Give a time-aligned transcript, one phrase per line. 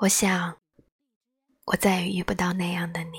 [0.00, 0.56] 我想，
[1.66, 3.18] 我再也遇不到那样的你。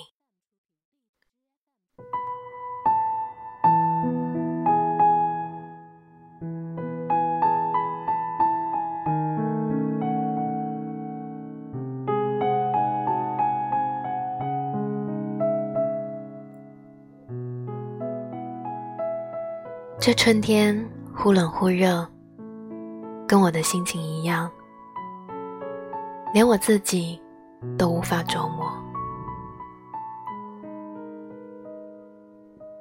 [19.99, 20.77] 这春天
[21.15, 22.05] 忽冷忽热，
[23.25, 24.51] 跟我的心情一样，
[26.33, 27.21] 连我自己
[27.77, 28.67] 都无法琢磨。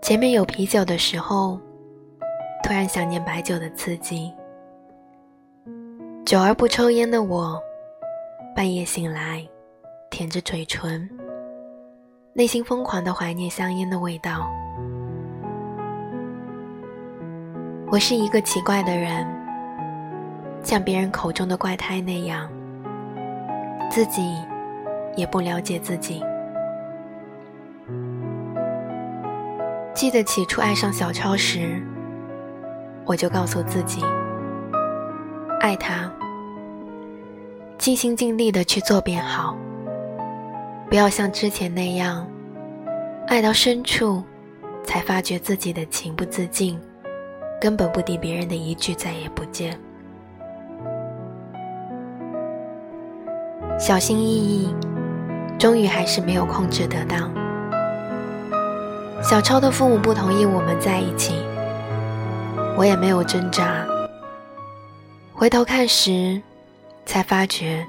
[0.01, 1.61] 前面有啤酒的时候，
[2.65, 4.33] 突然想念白酒的刺激；
[6.25, 7.61] 久而不抽烟的我，
[8.56, 9.47] 半夜醒来，
[10.11, 11.06] 舔着嘴唇，
[12.33, 14.50] 内心疯狂的怀念香烟的味道。
[17.91, 19.27] 我是一个奇怪的人，
[20.62, 22.50] 像别人口中的怪胎那样，
[23.92, 24.34] 自己
[25.16, 26.22] 也不了解自己。
[29.92, 31.78] 记得起初爱上小超时，
[33.05, 34.00] 我就告诉自己，
[35.61, 36.11] 爱他，
[37.77, 39.55] 尽心尽力的去做便好，
[40.88, 42.27] 不要像之前那样，
[43.28, 44.25] 爱到深处，
[44.83, 46.81] 才发觉自己的情不自禁。
[47.61, 49.78] 根本不敌别人的一句再也不见。
[53.78, 54.75] 小心翼翼，
[55.59, 57.31] 终于还是没有控制得当。
[59.23, 61.34] 小超的父母不同意我们在一起，
[62.77, 63.87] 我也没有挣扎。
[65.33, 66.41] 回头看时，
[67.05, 67.87] 才发觉，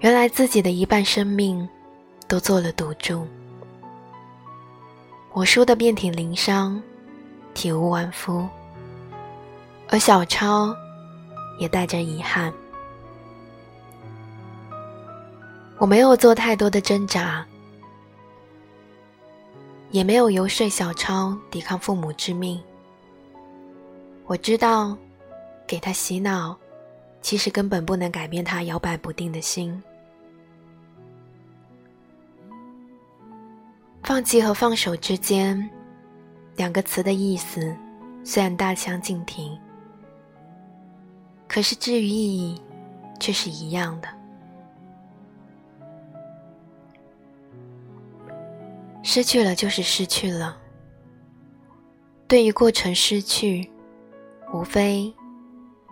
[0.00, 1.68] 原来自己的一半生命
[2.28, 3.26] 都做了赌注。
[5.32, 6.80] 我输得遍体鳞伤。
[7.54, 8.46] 体无完肤，
[9.88, 10.76] 而小超
[11.58, 12.52] 也带着遗憾。
[15.78, 17.46] 我没有做太多的挣扎，
[19.90, 22.60] 也没有游说小超抵抗父母之命。
[24.24, 24.96] 我知道，
[25.66, 26.56] 给他洗脑，
[27.20, 29.82] 其实根本不能改变他摇摆不定的心。
[34.02, 35.68] 放弃和放手之间。
[36.56, 37.76] 两个词的意思
[38.24, 39.58] 虽然大相径庭，
[41.46, 42.58] 可是至于意义
[43.20, 44.08] 却是一样的。
[49.08, 50.58] 失去了就是失去了。
[52.26, 53.70] 对于过程失去，
[54.52, 55.14] 无非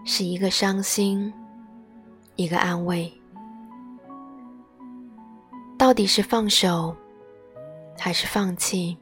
[0.04, 1.32] 是一个伤心，
[2.34, 3.10] 一个安慰。
[5.78, 6.92] 到底是放手，
[7.96, 8.98] 还是放弃？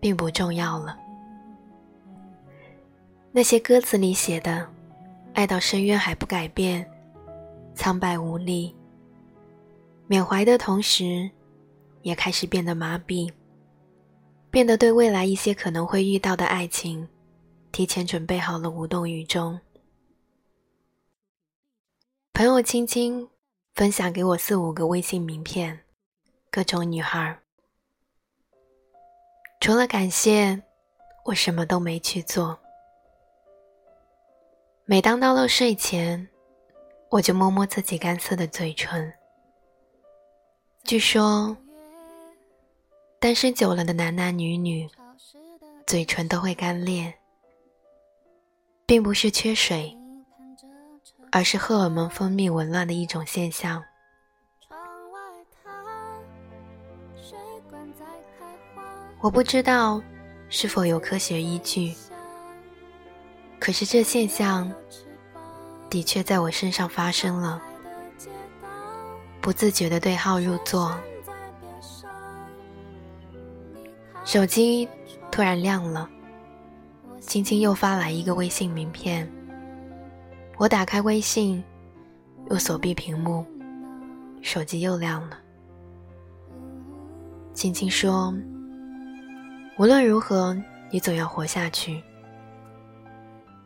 [0.00, 0.98] 并不重要了。
[3.30, 4.68] 那些歌词里写的
[5.34, 6.84] “爱到深渊还不改变，
[7.76, 8.74] 苍白无力”，
[10.08, 11.30] 缅怀的同时，
[12.02, 13.32] 也开始变得麻痹，
[14.50, 17.08] 变得对未来一些可能会遇到的爱情，
[17.70, 19.58] 提前准备好了无动于衷。
[22.34, 23.28] 朋友青青
[23.74, 25.80] 分享给我四五个微信名片，
[26.50, 27.38] 各种女孩。
[29.60, 30.60] 除了感谢，
[31.24, 32.58] 我什么都没去做。
[34.84, 36.28] 每当到了睡前，
[37.10, 39.12] 我就摸摸自己干涩的嘴唇。
[40.82, 41.56] 据说，
[43.32, 44.86] 单身久了的男男女女，
[45.86, 47.14] 嘴唇都会干裂，
[48.84, 49.96] 并不是缺水，
[51.30, 53.82] 而是荷尔蒙分泌紊乱的一种现象。
[59.22, 60.02] 我不知道
[60.50, 61.94] 是否有科学依据，
[63.58, 64.70] 可是这现象
[65.88, 67.62] 的确在我身上发生了。
[69.40, 70.94] 不自觉的对号入座，
[74.24, 74.88] 手机
[75.30, 76.08] 突然亮了，
[77.20, 79.28] 青青又发来一个微信名片。
[80.56, 81.62] 我打开微信，
[82.48, 83.44] 又锁闭屏幕，
[84.40, 85.38] 手机又亮了。
[87.52, 88.32] 青青说。
[89.78, 90.56] 无论如何，
[90.90, 92.00] 你总要活下去。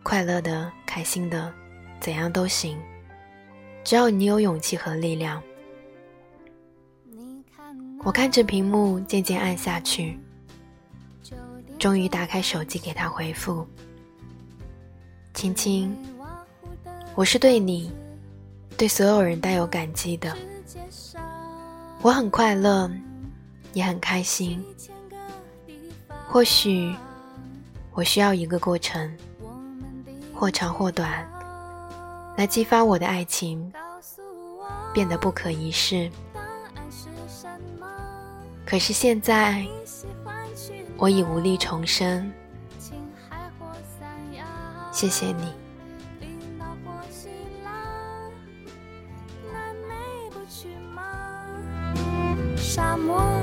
[0.03, 1.53] 快乐的、开心的，
[2.01, 2.79] 怎样都行，
[3.85, 5.43] 只要你有勇气和力量。
[8.05, 10.19] 我看着屏幕渐渐暗下去，
[11.87, 13.65] 终于打开手机给他回复
[15.35, 15.97] ：“青青，
[17.15, 17.93] 我是对你，
[18.77, 20.37] 对所有人带有感激的。
[22.03, 22.91] 我很快乐，
[23.73, 24.61] 也很开心。”
[26.27, 26.93] 或许
[27.93, 29.17] 我需要一个过程，
[30.35, 31.25] 或长或短，
[32.37, 33.73] 来激发我的爱情，
[34.93, 36.11] 变得不可一世。
[38.65, 39.65] 可是现在，
[40.97, 42.33] 我已无力重生。
[44.93, 45.53] 谢谢你。
[52.57, 53.36] 沙漠。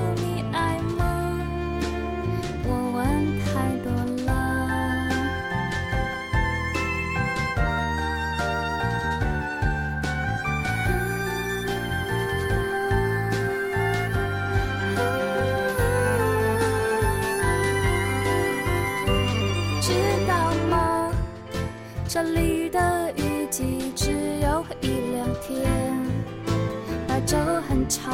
[27.94, 28.12] 长，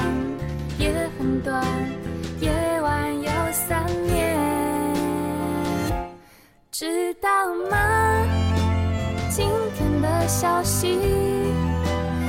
[0.77, 1.63] 夜很短，
[2.41, 4.37] 夜晚有三年，
[6.69, 7.29] 知道
[7.71, 7.77] 吗？
[9.29, 9.47] 今
[9.77, 10.99] 天的消息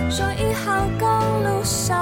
[0.09, 1.09] 说一号公
[1.43, 1.99] 路上